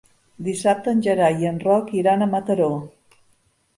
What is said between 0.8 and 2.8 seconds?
en Gerai i en Roc iran a Mataró.